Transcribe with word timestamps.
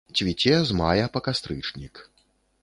Цвіце 0.19 0.55
з 0.69 0.77
мая 0.79 1.05
па 1.19 1.21
кастрычнік. 1.27 2.03